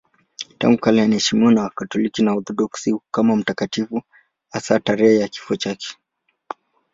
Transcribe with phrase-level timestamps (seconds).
[0.57, 4.01] Tangu kale anaheshimiwa na Wakatoliki na Waorthodoksi kama mtakatifu,
[4.49, 5.97] hasa tarehe ya kifo chake.